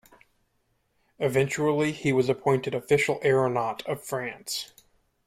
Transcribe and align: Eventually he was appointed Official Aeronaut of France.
Eventually 1.19 1.91
he 1.91 2.11
was 2.11 2.27
appointed 2.27 2.73
Official 2.73 3.19
Aeronaut 3.23 3.85
of 3.85 4.03
France. 4.03 4.73